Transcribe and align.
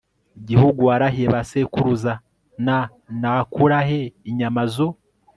gihugu 0.47 0.79
warahiye 0.89 1.27
ba 1.33 1.41
sekuruza 1.49 2.13
n 2.65 2.67
Nakura 3.21 3.79
he 3.87 4.01
inyama 4.29 4.61
zo 4.73 4.87